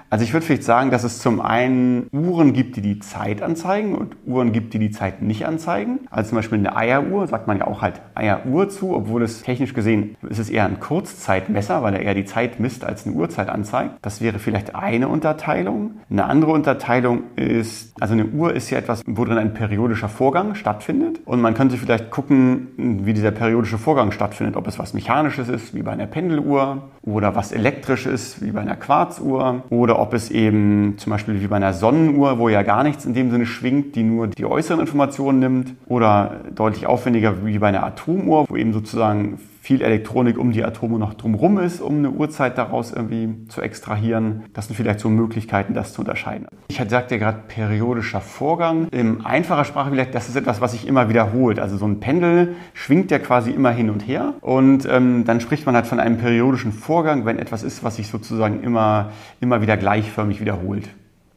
Also 0.09 0.23
ich 0.23 0.33
würde 0.33 0.45
vielleicht 0.45 0.63
sagen, 0.63 0.91
dass 0.91 1.03
es 1.03 1.19
zum 1.19 1.41
einen 1.41 2.07
Uhren 2.11 2.53
gibt, 2.53 2.75
die 2.75 2.81
die 2.81 2.99
Zeit 2.99 3.41
anzeigen 3.41 3.95
und 3.95 4.15
Uhren 4.25 4.51
gibt, 4.51 4.73
die 4.73 4.79
die 4.79 4.91
Zeit 4.91 5.21
nicht 5.21 5.45
anzeigen. 5.45 5.99
Also 6.09 6.29
zum 6.29 6.37
Beispiel 6.37 6.59
eine 6.59 6.75
Eieruhr 6.75 7.27
sagt 7.27 7.47
man 7.47 7.57
ja 7.57 7.67
auch 7.67 7.81
halt 7.81 8.01
Eieruhr 8.13 8.69
zu, 8.69 8.95
obwohl 8.95 9.23
es 9.23 9.41
technisch 9.41 9.73
gesehen 9.73 10.15
ist 10.29 10.39
es 10.39 10.49
eher 10.49 10.65
ein 10.65 10.79
Kurzzeitmesser, 10.79 11.81
weil 11.83 11.95
er 11.95 12.01
eher 12.01 12.13
die 12.13 12.25
Zeit 12.25 12.59
misst 12.59 12.85
als 12.85 13.05
eine 13.05 13.15
Uhrzeit 13.15 13.49
anzeigt. 13.49 13.95
Das 14.01 14.21
wäre 14.21 14.39
vielleicht 14.39 14.75
eine 14.75 15.07
Unterteilung. 15.07 15.95
Eine 16.09 16.25
andere 16.25 16.51
Unterteilung 16.51 17.23
ist, 17.35 17.93
also 17.99 18.13
eine 18.13 18.25
Uhr 18.25 18.53
ist 18.53 18.69
ja 18.69 18.77
etwas, 18.77 19.01
wo 19.07 19.25
drin 19.25 19.37
ein 19.37 19.53
periodischer 19.53 20.09
Vorgang 20.09 20.55
stattfindet 20.55 21.19
und 21.25 21.41
man 21.41 21.53
könnte 21.55 21.77
vielleicht 21.77 22.11
gucken, 22.11 22.67
wie 22.77 23.13
dieser 23.13 23.31
periodische 23.31 23.77
Vorgang 23.77 24.11
stattfindet, 24.11 24.55
ob 24.55 24.67
es 24.67 24.79
was 24.79 24.93
Mechanisches 24.93 25.49
ist, 25.49 25.73
wie 25.73 25.81
bei 25.81 25.91
einer 25.91 26.07
Pendeluhr 26.07 26.83
oder 27.01 27.35
was 27.35 27.51
elektrisch 27.51 28.05
ist, 28.05 28.43
wie 28.43 28.51
bei 28.51 28.61
einer 28.61 28.75
Quarzuhr 28.75 29.63
oder 29.69 29.94
oder 29.95 30.01
ob 30.01 30.13
es 30.13 30.29
eben 30.29 30.95
zum 30.97 31.11
Beispiel 31.11 31.41
wie 31.41 31.47
bei 31.47 31.55
einer 31.55 31.73
Sonnenuhr, 31.73 32.37
wo 32.37 32.49
ja 32.49 32.63
gar 32.63 32.83
nichts 32.83 33.05
in 33.05 33.13
dem 33.13 33.31
Sinne 33.31 33.45
schwingt, 33.45 33.95
die 33.95 34.03
nur 34.03 34.27
die 34.27 34.45
äußeren 34.45 34.81
Informationen 34.81 35.39
nimmt, 35.39 35.73
oder 35.87 36.41
deutlich 36.53 36.85
aufwendiger 36.85 37.45
wie 37.45 37.57
bei 37.59 37.69
einer 37.69 37.85
Atomuhr, 37.85 38.45
wo 38.49 38.55
eben 38.55 38.73
sozusagen 38.73 39.39
viel 39.65 39.81
Elektronik 39.81 40.37
um 40.37 40.51
die 40.51 40.63
Atome 40.63 40.99
noch 40.99 41.15
drumherum 41.15 41.57
ist, 41.57 41.81
um 41.81 41.97
eine 41.97 42.11
Uhrzeit 42.11 42.55
daraus 42.59 42.91
irgendwie 42.91 43.47
zu 43.47 43.63
extrahieren. 43.63 44.43
Das 44.53 44.67
sind 44.67 44.75
vielleicht 44.75 44.99
so 44.99 45.09
Möglichkeiten, 45.09 45.73
das 45.73 45.91
zu 45.91 46.01
unterscheiden. 46.01 46.45
Ich 46.67 46.77
sagte 46.87 47.15
ja 47.15 47.19
gerade 47.19 47.39
periodischer 47.47 48.21
Vorgang. 48.21 48.87
In 48.89 49.25
einfacher 49.25 49.65
Sprache 49.65 49.89
vielleicht, 49.89 50.13
das 50.13 50.29
ist 50.29 50.35
etwas, 50.35 50.61
was 50.61 50.73
sich 50.73 50.87
immer 50.87 51.09
wiederholt. 51.09 51.57
Also 51.57 51.77
so 51.77 51.87
ein 51.87 51.99
Pendel 51.99 52.55
schwingt 52.75 53.09
ja 53.09 53.17
quasi 53.17 53.49
immer 53.49 53.71
hin 53.71 53.89
und 53.89 54.07
her. 54.07 54.35
Und 54.41 54.87
ähm, 54.87 55.25
dann 55.25 55.41
spricht 55.41 55.65
man 55.65 55.73
halt 55.73 55.87
von 55.87 55.99
einem 55.99 56.19
periodischen 56.19 56.71
Vorgang, 56.71 57.25
wenn 57.25 57.39
etwas 57.39 57.63
ist, 57.63 57.83
was 57.83 57.95
sich 57.95 58.07
sozusagen 58.07 58.61
immer, 58.61 59.13
immer 59.41 59.63
wieder 59.63 59.77
gleichförmig 59.77 60.41
wiederholt. 60.41 60.89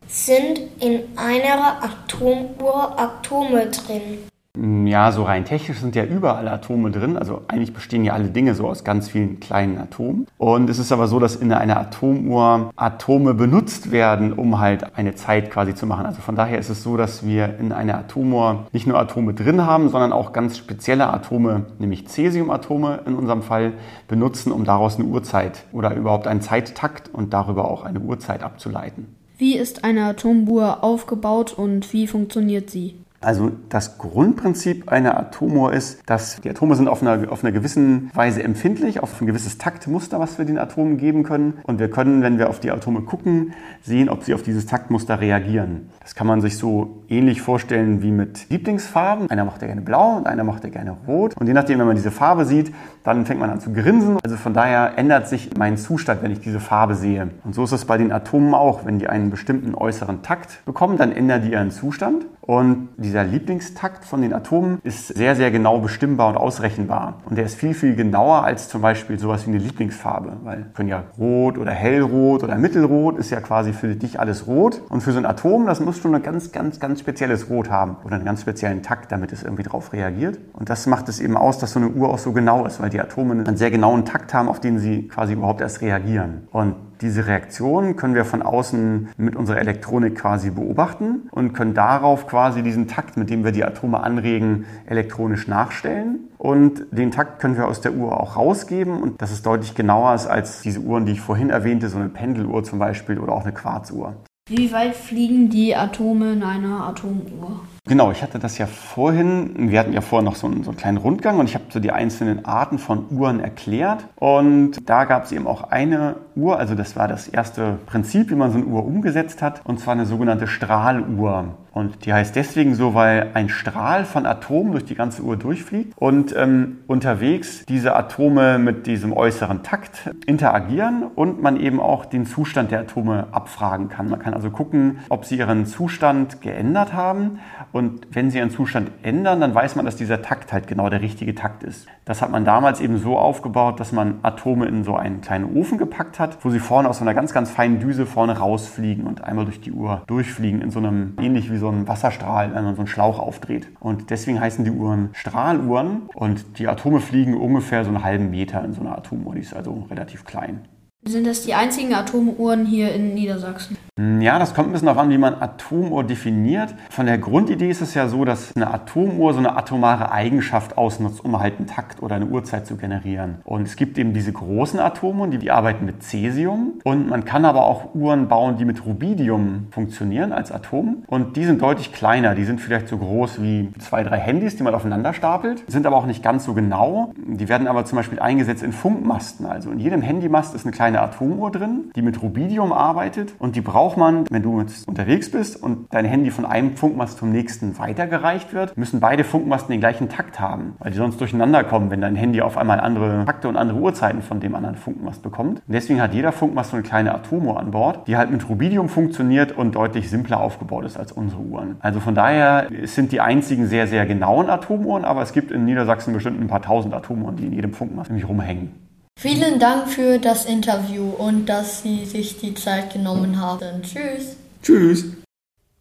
Sind 0.06 0.60
in 0.81 1.00
einer 1.16 1.82
Atomuhr 1.82 2.94
Atome 3.00 3.70
drin? 3.70 4.19
Ja, 4.60 5.12
so 5.12 5.22
rein 5.22 5.44
technisch 5.44 5.78
sind 5.78 5.94
ja 5.94 6.05
überall 6.05 6.49
Atome 6.49 6.90
drin. 6.90 7.16
Also 7.16 7.43
eigentlich 7.46 7.72
bestehen 7.72 8.05
ja 8.05 8.14
alle 8.14 8.28
Dinge 8.28 8.55
so 8.55 8.66
aus 8.66 8.82
ganz 8.82 9.08
vielen 9.08 9.38
kleinen 9.38 9.78
Atomen. 9.78 10.27
Und 10.36 10.69
es 10.69 10.81
ist 10.81 10.91
aber 10.91 11.06
so, 11.06 11.20
dass 11.20 11.36
in 11.36 11.53
einer 11.53 11.79
Atomuhr 11.79 12.70
Atome 12.74 13.34
benutzt 13.34 13.93
werden, 13.93 14.32
um 14.32 14.58
halt 14.58 14.96
eine 14.96 15.15
Zeit 15.15 15.50
quasi 15.50 15.77
zu 15.77 15.86
machen. 15.86 16.06
Also 16.06 16.20
von 16.20 16.34
daher 16.34 16.58
ist 16.58 16.70
es 16.70 16.82
so, 16.82 16.96
dass 16.96 17.24
wir 17.24 17.58
in 17.60 17.72
einer 17.72 17.98
Atomuhr 17.98 18.67
nicht 18.72 18.86
nur 18.86 18.98
Atome 18.98 19.32
drin 19.32 19.65
haben, 19.65 19.91
sondern 19.91 20.12
auch 20.12 20.32
ganz 20.32 20.58
spezielle 20.58 21.06
Atome, 21.06 21.67
nämlich 21.79 22.08
Cäsiumatome 22.08 23.00
in 23.06 23.15
unserem 23.15 23.43
Fall, 23.43 23.74
benutzen, 24.08 24.50
um 24.50 24.65
daraus 24.65 24.96
eine 24.96 25.05
Uhrzeit 25.05 25.65
oder 25.72 25.94
überhaupt 25.94 26.27
einen 26.27 26.41
Zeittakt 26.41 27.10
und 27.12 27.32
darüber 27.32 27.70
auch 27.70 27.84
eine 27.84 28.00
Uhrzeit 28.00 28.43
abzuleiten. 28.43 29.15
Wie 29.36 29.56
ist 29.56 29.84
eine 29.84 30.05
Atomuhr 30.06 30.82
aufgebaut 30.82 31.53
und 31.53 31.93
wie 31.93 32.08
funktioniert 32.08 32.70
sie? 32.70 32.96
Also 33.20 33.51
das 33.69 33.98
Grundprinzip 33.98 34.93
einer 34.93 35.19
Atomuhr 35.19 35.72
ist, 35.72 36.01
dass 36.06 36.41
die 36.41 36.51
Atome 36.51 36.77
sind 36.77 36.87
auf 36.87 37.03
einer, 37.03 37.32
auf 37.32 37.43
einer 37.43 37.53
gewissen 37.53 38.10
Weise 38.15 38.44
empfindlich, 38.44 39.03
auf 39.03 39.20
ein 39.20 39.27
gewisses 39.27 39.58
Taktmuster, 39.58 40.20
was 40.20 40.39
wir 40.39 40.44
den 40.44 40.56
Atomen 40.56 40.98
geben 40.98 41.25
können. 41.25 41.55
Und 41.65 41.81
wir 41.81 41.91
können, 41.91 42.22
wenn 42.22 42.39
wir 42.39 42.48
auf 42.48 42.60
die 42.60 42.70
Atome 42.70 43.01
gucken, 43.03 43.55
sehen, 43.82 44.08
ob 44.08 44.22
sie 44.22 44.34
auf 44.34 44.43
dieses 44.43 44.67
Taktmuster 44.67 45.20
reagieren. 45.20 45.91
Das 46.01 46.15
kann 46.15 46.29
man 46.29 46.41
sich 46.41 46.58
so 46.58 47.03
ähnlich 47.08 47.43
vorstellen 47.43 48.03
wie 48.03 48.13
mit 48.13 48.51
Lieblingsfarben. 48.51 49.29
Einer 49.29 49.44
macht 49.44 49.63
ja 49.63 49.67
gerne 49.67 49.82
blau 49.82 50.17
und 50.17 50.29
einer 50.29 50.44
macht 50.44 50.63
ja 50.63 50.70
gerne 50.70 50.96
rot. 51.08 51.37
Und 51.37 51.48
je 51.48 51.55
nachdem, 51.55 51.81
wenn 51.81 51.87
man 51.89 51.96
diese 51.96 52.13
Farbe 52.13 52.44
sieht, 52.44 52.72
dann 53.03 53.27
fängt 53.27 53.41
man 53.41 53.51
an 53.51 53.60
zu 53.60 53.72
grinsen. 53.72 54.19
Also 54.22 54.37
von 54.37 54.55
daher 54.55 54.96
ändert 54.96 55.27
sich 55.27 55.51
mein 55.58 55.77
Zustand, 55.77 56.22
wenn 56.22 56.31
ich 56.31 56.41
diese 56.41 56.60
Farbe 56.60 56.94
sehe. 56.94 57.31
Und 57.43 57.55
so 57.55 57.65
ist 57.65 57.72
es 57.72 57.84
bei 57.84 57.98
den 57.98 58.13
Atomen 58.13 58.55
auch. 58.55 58.87
Wenn 58.87 59.01
die 59.01 59.08
einen 59.08 59.31
bestimmten 59.31 59.75
äußeren 59.75 60.22
Takt 60.22 60.65
bekommen, 60.67 60.98
dann 60.98 61.10
ändern 61.10 61.43
die 61.43 61.51
ihren 61.51 61.72
Zustand. 61.72 62.25
Und 62.48 62.88
dieser 62.96 63.24
Lieblingstakt 63.24 64.06
von 64.06 64.22
den 64.22 64.32
Atomen 64.32 64.78
ist 64.82 65.08
sehr, 65.08 65.36
sehr 65.36 65.50
genau 65.50 65.81
bestimmbar 65.81 66.31
und 66.31 66.38
ausrechenbar. 66.38 67.20
Und 67.26 67.36
der 67.36 67.44
ist 67.44 67.56
viel, 67.56 67.74
viel 67.74 67.94
genauer 67.94 68.43
als 68.43 68.70
zum 68.70 68.81
Beispiel 68.81 69.19
sowas 69.19 69.46
wie 69.46 69.50
eine 69.50 69.58
Lieblingsfarbe. 69.58 70.38
Weil 70.44 70.64
können 70.72 70.88
ja 70.88 71.05
rot 71.19 71.58
oder 71.58 71.72
hellrot 71.72 72.43
oder 72.43 72.56
mittelrot 72.56 73.19
ist 73.19 73.28
ja 73.28 73.43
quasi 73.43 73.74
für 73.74 73.94
dich 73.94 74.19
alles 74.19 74.46
rot. 74.46 74.81
Und 74.88 75.02
für 75.02 75.12
so 75.12 75.19
ein 75.19 75.26
Atom, 75.26 75.67
das 75.67 75.81
muss 75.81 75.98
schon 75.98 76.14
ein 76.14 76.22
ganz, 76.22 76.50
ganz, 76.50 76.81
ganz 76.81 77.00
spezielles 77.00 77.50
Rot 77.50 77.69
haben 77.69 77.98
oder 78.02 78.14
einen 78.14 78.24
ganz 78.24 78.40
speziellen 78.40 78.82
Takt, 78.82 79.12
damit 79.12 79.31
es 79.31 79.43
irgendwie 79.43 79.64
drauf 79.64 79.93
reagiert. 79.93 80.38
Und 80.55 80.70
das 80.70 80.86
macht 80.86 81.10
es 81.10 81.20
eben 81.20 81.36
aus, 81.36 81.58
dass 81.58 81.74
so 81.74 81.81
eine 81.81 81.90
Uhr 81.90 82.08
auch 82.08 82.19
so 82.19 82.32
genau 82.32 82.64
ist, 82.64 82.81
weil 82.81 82.88
die 82.88 82.98
Atome 82.98 83.44
einen 83.44 83.58
sehr 83.58 83.70
genauen 83.70 84.06
Takt 84.06 84.32
haben, 84.32 84.48
auf 84.48 84.58
den 84.58 84.78
sie 84.78 85.06
quasi 85.08 85.34
überhaupt 85.34 85.60
erst 85.60 85.82
reagieren. 85.82 86.48
Und 86.50 86.76
Diese 87.00 87.26
Reaktion 87.26 87.94
können 87.94 88.14
wir 88.14 88.24
von 88.24 88.43
außen 88.43 89.10
mit 89.17 89.36
unserer 89.36 89.58
Elektronik 89.58 90.17
quasi 90.17 90.50
beobachten 90.50 91.28
und 91.31 91.52
können 91.52 91.74
darauf 91.74 92.26
quasi 92.26 92.62
diesen 92.62 92.88
Takt, 92.88 93.17
mit 93.17 93.31
dem 93.31 93.44
wir 93.44 93.52
die 93.52 93.64
Atome 93.64 94.00
anregen, 94.00 94.67
elektronisch 94.86 95.46
nachstellen. 95.46 96.28
Und 96.38 96.86
den 96.90 97.10
Takt 97.10 97.40
können 97.40 97.56
wir 97.56 97.69
aus 97.69 97.81
der 97.81 97.94
Uhr 97.94 98.19
auch 98.19 98.36
rausgeben 98.36 99.00
und 99.00 99.22
das 99.22 99.31
ist 99.31 99.46
deutlich 99.46 99.74
genauer 99.74 100.08
als 100.08 100.62
diese 100.62 100.81
Uhren, 100.81 101.06
die 101.06 101.12
ich 101.12 101.20
vorhin 101.20 101.50
erwähnte, 101.50 101.88
so 101.88 101.98
eine 101.98 102.08
Pendeluhr 102.08 102.64
zum 102.64 102.78
Beispiel 102.78 103.19
oder 103.19 103.32
auch 103.32 103.43
eine 103.43 103.52
Quarzuhr. 103.52 104.17
Wie 104.48 104.72
weit 104.72 104.96
fliegen 104.96 105.50
die 105.50 105.76
Atome 105.76 106.32
in 106.32 106.43
einer 106.43 106.86
Atomuhr? 106.86 107.60
Genau, 107.88 108.10
ich 108.12 108.22
hatte 108.22 108.38
das 108.38 108.58
ja 108.58 108.66
vorhin, 108.66 109.70
wir 109.70 109.80
hatten 109.80 109.94
ja 109.94 110.02
vorher 110.02 110.22
noch 110.22 110.36
so 110.36 110.46
einen, 110.46 110.62
so 110.62 110.70
einen 110.70 110.76
kleinen 110.76 110.98
Rundgang 110.98 111.38
und 111.38 111.48
ich 111.48 111.54
habe 111.54 111.64
so 111.70 111.80
die 111.80 111.90
einzelnen 111.90 112.44
Arten 112.44 112.78
von 112.78 113.06
Uhren 113.10 113.40
erklärt. 113.40 114.06
Und 114.16 114.72
da 114.86 115.06
gab 115.06 115.24
es 115.24 115.32
eben 115.32 115.46
auch 115.46 115.62
eine 115.70 116.16
Uhr, 116.36 116.58
also 116.58 116.74
das 116.74 116.96
war 116.96 117.08
das 117.08 117.28
erste 117.28 117.78
Prinzip, 117.86 118.30
wie 118.30 118.34
man 118.34 118.52
so 118.52 118.58
eine 118.58 118.66
Uhr 118.66 118.84
umgesetzt 118.84 119.40
hat, 119.40 119.62
und 119.64 119.80
zwar 119.80 119.94
eine 119.94 120.04
sogenannte 120.04 120.46
Strahluhr. 120.46 121.54
Und 121.78 122.06
die 122.06 122.12
heißt 122.12 122.34
deswegen 122.34 122.74
so, 122.74 122.94
weil 122.94 123.30
ein 123.34 123.48
Strahl 123.48 124.04
von 124.04 124.26
Atomen 124.26 124.72
durch 124.72 124.84
die 124.84 124.96
ganze 124.96 125.22
Uhr 125.22 125.36
durchfliegt 125.36 125.92
und 125.96 126.34
ähm, 126.36 126.78
unterwegs 126.88 127.64
diese 127.66 127.94
Atome 127.94 128.58
mit 128.58 128.88
diesem 128.88 129.12
äußeren 129.12 129.62
Takt 129.62 130.10
interagieren 130.26 131.04
und 131.04 131.40
man 131.40 131.56
eben 131.56 131.78
auch 131.78 132.04
den 132.04 132.26
Zustand 132.26 132.72
der 132.72 132.80
Atome 132.80 133.28
abfragen 133.30 133.88
kann. 133.88 134.08
Man 134.08 134.18
kann 134.18 134.34
also 134.34 134.50
gucken, 134.50 134.98
ob 135.08 135.24
sie 135.24 135.38
ihren 135.38 135.66
Zustand 135.66 136.40
geändert 136.40 136.94
haben 136.94 137.38
und 137.79 138.06
wenn 138.11 138.31
sie 138.31 138.39
ihren 138.39 138.51
Zustand 138.51 138.91
ändern, 139.03 139.41
dann 139.41 139.55
weiß 139.55 139.77
man, 139.77 139.85
dass 139.85 139.97
dieser 139.97 140.20
Takt 140.20 140.53
halt 140.53 140.67
genau 140.67 140.91
der 140.91 141.01
richtige 141.01 141.35
Takt 141.35 141.63
ist. 141.63 141.87
Das 142.05 142.20
hat 142.20 142.31
man 142.31 142.44
damals 142.44 142.81
eben 142.81 142.99
so 142.99 143.17
aufgebaut, 143.17 143.81
dass 143.81 143.93
man 143.93 144.19
Atome 144.23 144.67
in 144.67 144.85
so 144.85 144.97
einen 144.97 145.20
kleinen 145.20 145.56
Ofen 145.56 145.79
gepackt 145.79 146.19
hat, 146.19 146.44
wo 146.44 146.51
sie 146.51 146.58
vorne 146.58 146.89
aus 146.89 146.99
so 146.99 147.05
einer 147.05 147.15
ganz, 147.15 147.32
ganz 147.32 147.51
feinen 147.51 147.81
Düse 147.81 148.05
vorne 148.05 148.39
rausfliegen 148.39 149.06
und 149.06 149.25
einmal 149.25 149.44
durch 149.44 149.61
die 149.61 149.73
Uhr 149.73 150.03
durchfliegen 150.06 150.61
in 150.61 150.70
so 150.70 150.79
einem, 150.81 151.15
ähnlich 151.20 151.51
wie 151.51 151.58
so 151.58 151.69
ein 151.69 151.89
Wasserstrahl, 151.89 152.55
wenn 152.55 152.65
man 152.65 152.75
so 152.75 152.82
einen 152.82 152.89
Schlauch 152.89 153.19
aufdreht. 153.19 153.69
Und 153.81 154.11
deswegen 154.11 154.41
heißen 154.41 154.65
die 154.65 154.70
Uhren 154.70 155.11
Strahluhren 155.13 156.03
und 156.15 156.58
die 156.58 156.69
Atome 156.69 157.01
fliegen 157.01 157.35
ungefähr 157.35 157.85
so 157.85 157.91
einen 157.91 158.05
halben 158.05 158.31
Meter 158.31 158.65
in 158.65 158.73
so 158.73 158.81
einer 158.81 158.99
Atomuhr. 158.99 159.35
Die 159.35 159.41
ist 159.41 159.55
also 159.55 159.87
relativ 159.91 160.25
klein. 160.25 160.61
Sind 161.06 161.26
das 161.26 161.43
die 161.43 161.55
einzigen 161.55 161.94
Atomuhren 161.94 162.67
hier 162.67 162.93
in 162.93 163.14
Niedersachsen? 163.14 163.78
Hm, 163.98 164.20
ja, 164.20 164.38
das 164.38 164.52
kommt 164.52 164.69
ein 164.69 164.72
bisschen 164.72 164.86
darauf 164.86 165.00
an, 165.02 165.10
wie 165.10 165.17
man 165.17 165.40
Atomuhr 165.40 166.05
definiert. 166.05 166.74
Von 166.90 167.06
der 167.06 167.19
Grundidee 167.19 167.70
ist 167.70 167.81
es 167.81 167.94
ja 167.94 168.08
so, 168.08 168.24
dass 168.24 168.55
eine 168.55 168.74
Atomuhr 168.74 169.32
so 169.32 169.38
eine 169.38 169.56
atomare 169.56 170.10
Eigenschaft 170.10 170.76
ausnutzt, 170.76 171.24
um 171.24 171.38
halt 171.38 171.58
einen 171.58 171.67
Takt 171.67 172.02
oder 172.02 172.17
eine 172.17 172.26
Uhrzeit 172.26 172.67
zu 172.67 172.76
generieren. 172.76 173.36
Und 173.44 173.62
es 173.62 173.76
gibt 173.76 173.96
eben 173.96 174.12
diese 174.12 174.32
großen 174.32 174.81
Atomuhren, 174.81 175.31
die, 175.31 175.38
die 175.38 175.50
arbeiten 175.50 175.86
mit 175.86 176.02
Cäsium. 176.02 176.74
Und 176.84 177.08
man 177.08 177.24
kann 177.24 177.44
aber 177.44 177.64
auch 177.64 177.94
Uhren 177.94 178.28
bauen, 178.28 178.56
die 178.58 178.64
mit 178.64 178.84
Rubidium 178.84 179.69
funktionieren 179.70 180.32
als 180.32 180.52
Atom. 180.52 181.05
Und 181.06 181.36
die 181.36 181.44
sind 181.44 181.62
deutlich 181.62 181.93
kleiner. 181.93 182.34
Die 182.34 182.44
sind 182.44 182.60
vielleicht 182.60 182.88
so 182.88 182.98
groß 182.98 183.40
wie 183.40 183.70
zwei, 183.78 184.02
drei 184.02 184.19
Handys, 184.19 184.56
die 184.56 184.62
man 184.62 184.74
aufeinander 184.74 185.14
stapelt. 185.14 185.62
Sind 185.69 185.86
aber 185.86 185.96
auch 185.96 186.06
nicht 186.06 186.22
ganz 186.22 186.44
so 186.44 186.55
genau. 186.55 187.12
Die 187.17 187.48
werden 187.48 187.67
aber 187.67 187.84
zum 187.86 187.96
Beispiel 187.96 188.19
eingesetzt 188.19 188.62
in 188.62 188.72
Funkmasten. 188.72 189.46
Also 189.46 189.70
in 189.70 189.78
jedem 189.78 190.02
Handymast 190.02 190.55
ist 190.55 190.67
eine 190.67 190.72
kleine 190.72 190.87
Atomuhr 190.96 191.50
drin, 191.50 191.90
die 191.96 192.02
mit 192.02 192.22
Rubidium 192.22 192.72
arbeitet. 192.72 193.34
Und 193.38 193.56
die 193.56 193.60
braucht 193.60 193.88
braucht 193.88 193.96
man, 193.96 194.24
wenn 194.28 194.42
du 194.42 194.60
jetzt 194.60 194.88
unterwegs 194.88 195.30
bist 195.30 195.62
und 195.62 195.86
dein 195.94 196.04
Handy 196.04 196.32
von 196.32 196.44
einem 196.44 196.76
Funkmast 196.76 197.18
zum 197.18 197.30
nächsten 197.30 197.78
weitergereicht 197.78 198.52
wird, 198.52 198.76
müssen 198.76 198.98
beide 198.98 199.22
Funkmasten 199.24 199.70
den 199.70 199.80
gleichen 199.80 200.08
Takt 200.08 200.40
haben, 200.40 200.74
weil 200.80 200.90
die 200.90 200.98
sonst 200.98 201.20
durcheinander 201.20 201.64
kommen, 201.64 201.90
wenn 201.92 202.00
dein 202.00 202.16
Handy 202.16 202.42
auf 202.42 202.58
einmal 202.58 202.80
andere 202.80 203.24
Takte 203.24 203.48
und 203.48 203.56
andere 203.56 203.78
Uhrzeiten 203.78 204.20
von 204.20 204.40
dem 204.40 204.56
anderen 204.56 204.74
Funkmast 204.74 205.22
bekommt. 205.22 205.62
Und 205.66 205.72
deswegen 205.72 206.02
hat 206.02 206.12
jeder 206.12 206.32
Funkmast 206.32 206.72
so 206.72 206.76
eine 206.76 206.82
kleine 206.82 207.14
Atomuhr 207.14 207.60
an 207.60 207.70
Bord, 207.70 208.08
die 208.08 208.16
halt 208.16 208.32
mit 208.32 208.48
Rubidium 208.48 208.88
funktioniert 208.88 209.52
und 209.56 209.76
deutlich 209.76 210.10
simpler 210.10 210.40
aufgebaut 210.40 210.84
ist 210.84 210.98
als 210.98 211.12
unsere 211.12 211.40
Uhren. 211.40 211.76
Also 211.78 212.00
von 212.00 212.14
daher 212.14 212.66
sind 212.82 213.12
die 213.12 213.20
einzigen 213.20 213.68
sehr, 213.68 213.86
sehr 213.86 214.06
genauen 214.06 214.50
Atomuhren, 214.50 215.04
aber 215.04 215.22
es 215.22 215.32
gibt 215.32 215.52
in 215.52 215.64
Niedersachsen 215.64 216.12
bestimmt 216.12 216.40
ein 216.40 216.48
paar 216.48 216.62
tausend 216.62 216.92
Atomuhren, 216.92 217.36
die 217.36 217.46
in 217.46 217.52
jedem 217.52 217.72
Funkmast 217.72 218.10
nämlich 218.10 218.28
rumhängen. 218.28 218.87
Vielen 219.20 219.58
Dank 219.58 219.89
für 219.89 220.20
das 220.20 220.44
Interview 220.44 221.10
und 221.10 221.46
dass 221.46 221.82
Sie 221.82 222.05
sich 222.05 222.39
die 222.39 222.55
Zeit 222.55 222.93
genommen 222.93 223.41
haben. 223.41 223.82
Tschüss. 223.82 224.37
Tschüss. 224.63 225.06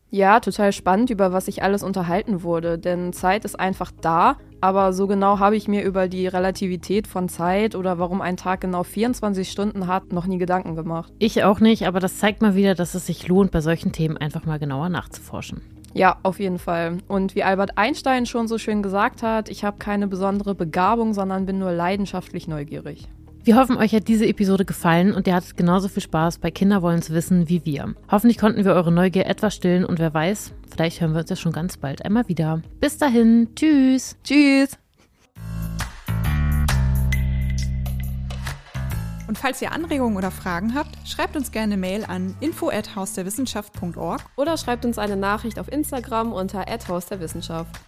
Ja, 0.10 0.40
total 0.40 0.74
spannend, 0.74 1.12
über 1.12 1.32
was 1.34 1.46
sich 1.46 1.62
alles 1.62 1.84
unterhalten 1.84 2.42
wurde, 2.42 2.80
denn 2.80 3.14
Zeit 3.14 3.46
ist 3.46 3.60
einfach 3.60 3.92
da, 4.02 4.38
aber 4.60 4.92
so 4.92 5.06
genau 5.06 5.38
habe 5.38 5.56
ich 5.56 5.68
mir 5.68 5.84
über 5.84 6.08
die 6.08 6.26
Relativität 6.26 7.06
von 7.06 7.30
Zeit 7.30 7.76
oder 7.76 8.00
warum 8.00 8.22
ein 8.22 8.38
Tag 8.38 8.62
genau 8.62 8.82
24 8.82 9.52
Stunden 9.52 9.86
hat, 9.86 10.12
noch 10.12 10.26
nie 10.26 10.40
Gedanken 10.40 10.76
gemacht. 10.76 11.14
Ich 11.20 11.44
auch 11.44 11.60
nicht, 11.60 11.86
aber 11.86 12.00
das 12.00 12.18
zeigt 12.18 12.42
mal 12.42 12.56
wieder, 12.56 12.74
dass 12.74 12.96
es 12.96 13.06
sich 13.06 13.28
lohnt, 13.28 13.52
bei 13.52 13.62
solchen 13.62 13.92
Themen 13.92 14.18
einfach 14.18 14.46
mal 14.46 14.58
genauer 14.58 14.90
nachzuforschen. 14.90 15.62
Ja, 15.94 16.18
auf 16.24 16.40
jeden 16.40 16.58
Fall. 16.58 16.98
Und 17.08 17.36
wie 17.36 17.44
Albert 17.44 17.78
Einstein 17.78 18.26
schon 18.26 18.48
so 18.48 18.58
schön 18.58 18.82
gesagt 18.82 19.22
hat, 19.22 19.48
ich 19.48 19.64
habe 19.64 19.78
keine 19.78 20.08
besondere 20.08 20.56
Begabung, 20.56 21.14
sondern 21.14 21.46
bin 21.46 21.60
nur 21.60 21.72
leidenschaftlich 21.72 22.48
neugierig. 22.48 23.08
Wir 23.48 23.56
hoffen, 23.56 23.78
euch 23.78 23.94
hat 23.94 24.10
diese 24.10 24.26
Episode 24.26 24.66
gefallen 24.66 25.14
und 25.14 25.26
ihr 25.26 25.34
hattet 25.34 25.56
genauso 25.56 25.88
viel 25.88 26.04
Spaß 26.04 26.40
bei 26.40 26.52
Kinder 26.52 26.82
wollen's 26.82 27.12
wissen 27.12 27.48
wie 27.48 27.64
wir. 27.64 27.96
Hoffentlich 28.12 28.38
konnten 28.38 28.66
wir 28.66 28.74
eure 28.74 28.92
Neugier 28.92 29.26
etwas 29.26 29.56
stillen 29.56 29.86
und 29.86 30.00
wer 30.00 30.14
weiß, 30.14 30.52
vielleicht 30.70 31.00
hören 31.00 31.14
wir 31.14 31.22
uns 31.22 31.30
ja 31.30 31.38
schon 31.38 31.54
ganz 31.54 31.78
bald 31.78 32.04
einmal 32.04 32.28
wieder. 32.28 32.62
Bis 32.82 32.98
dahin, 32.98 33.48
tschüss. 33.56 34.18
Tschüss. 34.22 34.78
Und 39.30 39.38
falls 39.38 39.62
ihr 39.62 39.72
Anregungen 39.72 40.18
oder 40.18 40.32
Fragen 40.32 40.76
habt, 40.76 41.08
schreibt 41.08 41.38
uns 41.38 41.50
gerne 41.54 41.76
eine 41.76 41.80
Mail 41.80 42.04
an 42.04 42.36
info@hausderwissenschaft.org 42.42 44.26
oder 44.36 44.58
schreibt 44.58 44.84
uns 44.84 44.98
eine 44.98 45.16
Nachricht 45.16 45.58
auf 45.58 45.72
Instagram 45.72 46.34
unter 46.34 46.66
@hausderwissenschaft. 46.90 47.80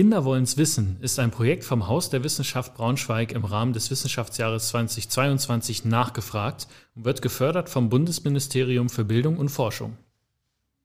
Kinder 0.00 0.24
wollen's 0.24 0.56
wissen 0.56 0.96
ist 1.02 1.18
ein 1.18 1.30
Projekt 1.30 1.62
vom 1.62 1.86
Haus 1.86 2.08
der 2.08 2.24
Wissenschaft 2.24 2.72
Braunschweig 2.72 3.32
im 3.32 3.44
Rahmen 3.44 3.74
des 3.74 3.90
Wissenschaftsjahres 3.90 4.68
2022 4.68 5.84
nachgefragt 5.84 6.68
und 6.94 7.04
wird 7.04 7.20
gefördert 7.20 7.68
vom 7.68 7.90
Bundesministerium 7.90 8.88
für 8.88 9.04
Bildung 9.04 9.36
und 9.36 9.50
Forschung. 9.50 9.98